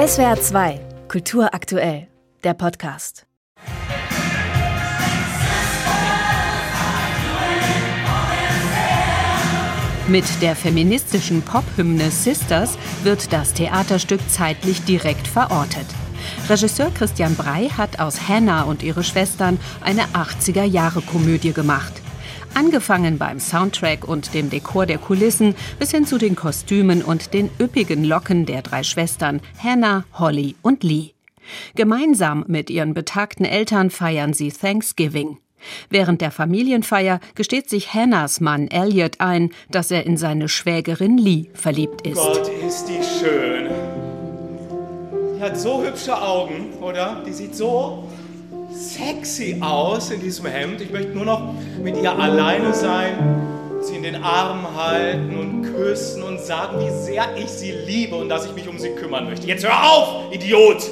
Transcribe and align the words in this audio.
SWR 0.00 0.40
2, 0.40 0.80
Kultur 1.08 1.52
aktuell, 1.52 2.08
der 2.42 2.54
Podcast. 2.54 3.26
Mit 10.08 10.24
der 10.40 10.56
feministischen 10.56 11.42
Pop-Hymne 11.42 12.10
Sisters 12.10 12.78
wird 13.02 13.30
das 13.30 13.52
Theaterstück 13.52 14.20
zeitlich 14.30 14.82
direkt 14.86 15.28
verortet. 15.28 15.86
Regisseur 16.48 16.90
Christian 16.94 17.34
Brey 17.34 17.68
hat 17.68 18.00
aus 18.00 18.26
Hannah 18.26 18.62
und 18.62 18.82
ihre 18.82 19.04
Schwestern 19.04 19.60
eine 19.82 20.04
80er-Jahre-Komödie 20.14 21.52
gemacht. 21.52 22.00
Angefangen 22.54 23.18
beim 23.18 23.40
Soundtrack 23.40 24.06
und 24.06 24.34
dem 24.34 24.50
Dekor 24.50 24.86
der 24.86 24.98
Kulissen 24.98 25.54
bis 25.78 25.90
hin 25.90 26.06
zu 26.06 26.18
den 26.18 26.36
Kostümen 26.36 27.02
und 27.02 27.32
den 27.32 27.50
üppigen 27.60 28.04
Locken 28.04 28.46
der 28.46 28.62
drei 28.62 28.82
Schwestern 28.82 29.40
Hannah, 29.62 30.04
Holly 30.14 30.56
und 30.62 30.82
Lee. 30.82 31.12
Gemeinsam 31.74 32.44
mit 32.48 32.70
ihren 32.70 32.94
betagten 32.94 33.44
Eltern 33.44 33.90
feiern 33.90 34.34
sie 34.34 34.50
Thanksgiving. 34.50 35.38
Während 35.88 36.20
der 36.20 36.30
Familienfeier 36.30 37.20
gesteht 37.34 37.68
sich 37.68 37.92
Hannahs 37.92 38.40
Mann 38.40 38.68
Elliot 38.68 39.20
ein, 39.20 39.50
dass 39.70 39.90
er 39.90 40.06
in 40.06 40.16
seine 40.16 40.48
Schwägerin 40.48 41.18
Lee 41.18 41.50
verliebt 41.54 42.06
ist. 42.06 42.16
Gott, 42.16 42.50
ist 42.66 42.86
die 42.86 43.02
schön. 43.02 43.70
Die 45.36 45.42
hat 45.42 45.58
so 45.58 45.82
hübsche 45.82 46.20
Augen, 46.20 46.72
oder? 46.80 47.22
Die 47.26 47.32
sieht 47.32 47.54
so 47.54 48.04
sexy 48.72 49.58
aus 49.60 50.10
in 50.10 50.20
diesem 50.20 50.46
Hemd. 50.46 50.80
Ich 50.80 50.90
möchte 50.90 51.12
nur 51.12 51.24
noch 51.24 51.54
mit 51.82 51.96
ihr 51.96 52.16
alleine 52.16 52.74
sein, 52.74 53.14
sie 53.82 53.96
in 53.96 54.02
den 54.02 54.16
Arm 54.16 54.76
halten 54.76 55.36
und 55.36 55.62
küssen 55.62 56.22
und 56.22 56.40
sagen, 56.40 56.78
wie 56.80 56.90
sehr 57.04 57.36
ich 57.36 57.48
sie 57.48 57.72
liebe 57.72 58.16
und 58.16 58.28
dass 58.28 58.46
ich 58.46 58.54
mich 58.54 58.68
um 58.68 58.78
sie 58.78 58.90
kümmern 58.90 59.24
möchte. 59.24 59.46
Jetzt 59.46 59.64
hör 59.64 59.92
auf, 59.92 60.32
Idiot! 60.32 60.88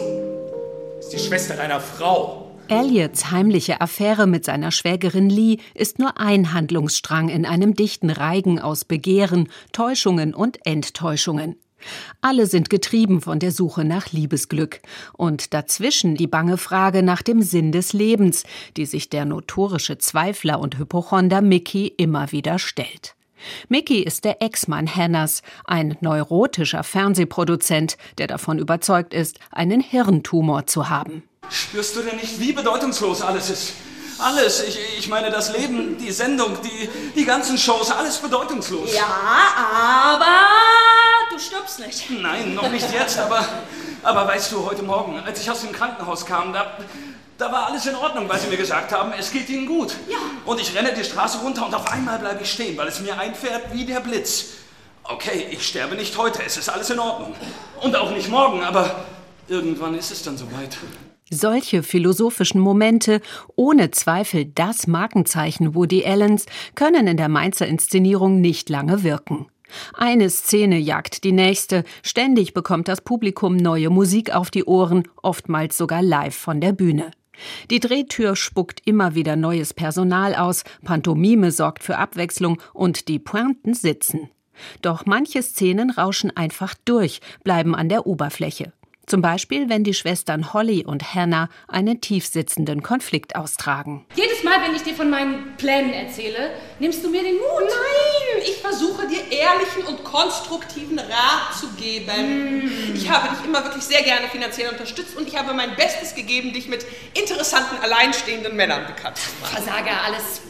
ist 0.98 1.12
die 1.12 1.18
Schwester 1.18 1.54
deiner 1.54 1.80
Frau. 1.80 2.44
Elliots 2.68 3.30
heimliche 3.30 3.80
Affäre 3.80 4.26
mit 4.26 4.44
seiner 4.44 4.70
Schwägerin 4.70 5.30
Lee 5.30 5.56
ist 5.74 5.98
nur 5.98 6.20
ein 6.20 6.52
Handlungsstrang 6.52 7.30
in 7.30 7.46
einem 7.46 7.74
dichten 7.74 8.10
Reigen 8.10 8.58
aus 8.58 8.84
Begehren, 8.84 9.48
Täuschungen 9.72 10.34
und 10.34 10.66
Enttäuschungen. 10.66 11.56
Alle 12.20 12.46
sind 12.46 12.70
getrieben 12.70 13.20
von 13.20 13.38
der 13.38 13.52
Suche 13.52 13.84
nach 13.84 14.12
Liebesglück 14.12 14.80
und 15.12 15.54
dazwischen 15.54 16.16
die 16.16 16.26
bange 16.26 16.58
Frage 16.58 17.02
nach 17.02 17.22
dem 17.22 17.42
Sinn 17.42 17.72
des 17.72 17.92
Lebens, 17.92 18.44
die 18.76 18.86
sich 18.86 19.10
der 19.10 19.24
notorische 19.24 19.98
Zweifler 19.98 20.60
und 20.60 20.78
Hypochonder 20.78 21.42
Mickey 21.42 21.86
immer 21.96 22.32
wieder 22.32 22.58
stellt. 22.58 23.14
Mickey 23.68 24.02
ist 24.02 24.24
der 24.24 24.42
Ex-Mann 24.42 24.92
Hannahs, 24.92 25.42
ein 25.64 25.96
neurotischer 26.00 26.82
Fernsehproduzent, 26.82 27.96
der 28.18 28.26
davon 28.26 28.58
überzeugt 28.58 29.14
ist, 29.14 29.38
einen 29.50 29.80
Hirntumor 29.80 30.66
zu 30.66 30.88
haben. 30.88 31.22
Spürst 31.48 31.96
du 31.96 32.02
denn 32.02 32.16
nicht, 32.16 32.40
wie 32.40 32.52
bedeutungslos 32.52 33.22
alles 33.22 33.48
ist? 33.50 33.72
Alles. 34.18 34.64
Ich, 34.66 34.78
ich 34.98 35.08
meine, 35.08 35.30
das 35.30 35.56
Leben, 35.56 35.96
die 35.96 36.10
Sendung, 36.10 36.58
die, 36.62 36.88
die 37.14 37.24
ganzen 37.24 37.56
Shows, 37.56 37.90
alles 37.92 38.18
bedeutungslos. 38.18 38.92
Ja, 38.92 39.06
aber 39.06 40.37
nicht. 41.78 42.10
Nein, 42.10 42.54
noch 42.54 42.70
nicht 42.70 42.92
jetzt, 42.92 43.18
aber, 43.18 43.44
aber 44.02 44.26
weißt 44.26 44.52
du, 44.52 44.64
heute 44.64 44.82
Morgen, 44.82 45.18
als 45.20 45.40
ich 45.40 45.50
aus 45.50 45.60
dem 45.60 45.72
Krankenhaus 45.72 46.26
kam, 46.26 46.52
da, 46.52 46.76
da 47.36 47.52
war 47.52 47.66
alles 47.66 47.86
in 47.86 47.94
Ordnung, 47.94 48.28
weil 48.28 48.38
sie 48.38 48.48
mir 48.48 48.56
gesagt 48.56 48.92
haben, 48.92 49.12
es 49.18 49.30
geht 49.30 49.48
ihnen 49.48 49.66
gut. 49.66 49.94
Ja. 50.08 50.16
Und 50.44 50.60
ich 50.60 50.74
renne 50.74 50.92
die 50.92 51.04
Straße 51.04 51.38
runter 51.38 51.66
und 51.66 51.74
auf 51.74 51.90
einmal 51.90 52.18
bleibe 52.18 52.42
ich 52.42 52.50
stehen, 52.50 52.76
weil 52.76 52.88
es 52.88 53.00
mir 53.00 53.18
einfährt 53.18 53.72
wie 53.72 53.84
der 53.84 54.00
Blitz. 54.00 54.46
Okay, 55.04 55.46
ich 55.50 55.66
sterbe 55.66 55.94
nicht 55.94 56.16
heute, 56.18 56.42
es 56.44 56.56
ist 56.56 56.68
alles 56.68 56.90
in 56.90 56.98
Ordnung. 56.98 57.34
Und 57.80 57.96
auch 57.96 58.10
nicht 58.10 58.28
morgen, 58.28 58.62
aber 58.62 59.06
irgendwann 59.48 59.94
ist 59.94 60.10
es 60.10 60.22
dann 60.22 60.36
soweit. 60.36 60.76
Solche 61.30 61.82
philosophischen 61.82 62.60
Momente, 62.60 63.20
ohne 63.54 63.90
Zweifel 63.90 64.46
das 64.46 64.86
Markenzeichen 64.86 65.74
Woody 65.74 66.04
Allens, 66.04 66.46
können 66.74 67.06
in 67.06 67.16
der 67.18 67.28
Mainzer 67.28 67.66
Inszenierung 67.66 68.40
nicht 68.40 68.68
lange 68.70 69.02
wirken. 69.02 69.46
Eine 69.94 70.30
Szene 70.30 70.78
jagt 70.78 71.24
die 71.24 71.32
nächste, 71.32 71.84
ständig 72.02 72.54
bekommt 72.54 72.88
das 72.88 73.00
Publikum 73.00 73.56
neue 73.56 73.90
Musik 73.90 74.34
auf 74.34 74.50
die 74.50 74.64
Ohren, 74.64 75.04
oftmals 75.22 75.76
sogar 75.76 76.02
live 76.02 76.36
von 76.36 76.60
der 76.60 76.72
Bühne. 76.72 77.10
Die 77.70 77.80
Drehtür 77.80 78.36
spuckt 78.36 78.80
immer 78.84 79.14
wieder 79.14 79.36
neues 79.36 79.74
Personal 79.74 80.34
aus, 80.34 80.64
Pantomime 80.84 81.52
sorgt 81.52 81.84
für 81.84 81.98
Abwechslung 81.98 82.60
und 82.72 83.08
die 83.08 83.18
Pointen 83.18 83.74
sitzen. 83.74 84.30
Doch 84.82 85.06
manche 85.06 85.42
Szenen 85.42 85.90
rauschen 85.90 86.36
einfach 86.36 86.74
durch, 86.84 87.20
bleiben 87.44 87.74
an 87.74 87.88
der 87.88 88.06
Oberfläche. 88.06 88.72
Zum 89.06 89.22
Beispiel, 89.22 89.70
wenn 89.70 89.84
die 89.84 89.94
Schwestern 89.94 90.52
Holly 90.52 90.84
und 90.84 91.14
Hannah 91.14 91.48
einen 91.66 92.02
tiefsitzenden 92.02 92.82
Konflikt 92.82 93.36
austragen. 93.36 94.04
Jedes 94.14 94.44
Mal, 94.44 94.60
wenn 94.62 94.76
ich 94.76 94.82
dir 94.82 94.94
von 94.94 95.08
meinen 95.08 95.56
Plänen 95.56 95.94
erzähle, 95.94 96.50
nimmst 96.78 97.02
du 97.02 97.08
mir 97.08 97.22
den 97.22 97.36
Mut. 97.36 97.62
Nein, 97.62 98.17
ich 98.50 98.60
versuche 98.60 99.06
dir 99.06 99.30
ehrlichen 99.30 99.84
und 99.84 100.04
konstruktiven 100.04 100.98
Rat 100.98 101.54
zu 101.58 101.68
geben. 101.72 102.66
Mm. 102.66 102.94
Ich 102.94 103.08
habe 103.08 103.34
dich 103.34 103.44
immer 103.44 103.62
wirklich 103.64 103.84
sehr 103.84 104.02
gerne 104.02 104.28
finanziell 104.28 104.70
unterstützt 104.70 105.16
und 105.16 105.28
ich 105.28 105.36
habe 105.36 105.52
mein 105.54 105.74
Bestes 105.76 106.14
gegeben, 106.14 106.52
dich 106.52 106.68
mit 106.68 106.84
interessanten, 107.14 107.78
alleinstehenden 107.82 108.56
Männern 108.56 108.86
bekannt 108.86 109.16
zu 109.16 109.30
machen. 109.40 109.62
Versager, 109.62 110.02
alles 110.02 110.40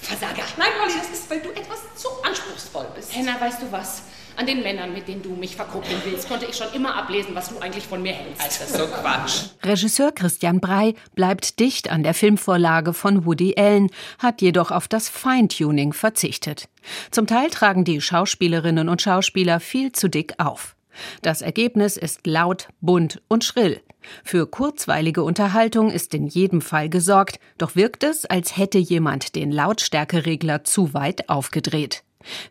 Versager. 0.00 0.42
Nein, 0.56 0.70
Holly, 0.80 0.94
das 0.98 1.18
ist, 1.18 1.30
weil 1.30 1.40
du 1.40 1.50
etwas 1.50 1.78
zu 1.96 2.08
anspruchsvoll 2.24 2.86
bist. 2.94 3.14
Hannah, 3.14 3.40
weißt 3.40 3.62
du 3.62 3.70
was? 3.70 4.02
An 4.36 4.46
den 4.46 4.62
Männern, 4.62 4.92
mit 4.92 5.08
denen 5.08 5.22
du 5.22 5.34
mich 5.34 5.56
verkuppeln 5.56 6.00
willst, 6.04 6.28
konnte 6.28 6.46
ich 6.46 6.56
schon 6.56 6.72
immer 6.74 6.94
ablesen, 6.94 7.34
was 7.34 7.50
du 7.50 7.58
eigentlich 7.58 7.84
von 7.84 8.02
mir 8.02 8.12
hältst. 8.12 8.44
Das 8.44 8.60
ist 8.60 8.76
so 8.76 8.86
Quatsch. 8.86 9.42
Regisseur 9.62 10.12
Christian 10.12 10.60
Brey 10.60 10.94
bleibt 11.14 11.60
dicht 11.60 11.90
an 11.90 12.02
der 12.02 12.14
Filmvorlage 12.14 12.94
von 12.94 13.26
Woody 13.26 13.54
Allen, 13.56 13.90
hat 14.18 14.40
jedoch 14.40 14.70
auf 14.70 14.88
das 14.88 15.08
Feintuning 15.08 15.92
verzichtet. 15.92 16.68
Zum 17.10 17.26
Teil 17.26 17.50
tragen 17.50 17.84
die 17.84 18.00
Schauspielerinnen 18.00 18.88
und 18.88 19.02
Schauspieler 19.02 19.60
viel 19.60 19.92
zu 19.92 20.08
dick 20.08 20.34
auf. 20.38 20.76
Das 21.22 21.42
Ergebnis 21.42 21.96
ist 21.96 22.26
laut, 22.26 22.68
bunt 22.80 23.22
und 23.28 23.44
schrill. 23.44 23.80
Für 24.24 24.46
kurzweilige 24.46 25.22
Unterhaltung 25.22 25.90
ist 25.90 26.14
in 26.14 26.26
jedem 26.26 26.60
Fall 26.60 26.88
gesorgt, 26.88 27.38
doch 27.58 27.76
wirkt 27.76 28.02
es, 28.04 28.24
als 28.24 28.56
hätte 28.56 28.78
jemand 28.78 29.34
den 29.36 29.52
Lautstärkeregler 29.52 30.64
zu 30.64 30.92
weit 30.92 31.28
aufgedreht. 31.28 32.02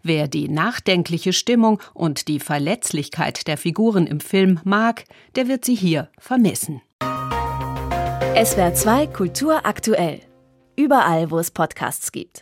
Wer 0.03 0.27
die 0.27 0.49
nachdenkliche 0.49 1.33
Stimmung 1.33 1.81
und 1.93 2.27
die 2.27 2.39
Verletzlichkeit 2.39 3.47
der 3.47 3.57
Figuren 3.57 4.07
im 4.07 4.19
Film 4.19 4.59
mag, 4.63 5.03
der 5.35 5.47
wird 5.47 5.65
sie 5.65 5.75
hier 5.75 6.09
vermissen. 6.17 6.81
SWR 8.33 8.73
2 8.73 9.07
Kultur 9.07 9.65
aktuell. 9.65 10.21
Überall, 10.77 11.31
wo 11.31 11.37
es 11.37 11.51
Podcasts 11.51 12.11
gibt. 12.11 12.39